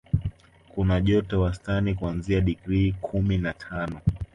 [0.69, 4.01] Kuna joto wastani kuanzia digrii kumi na tano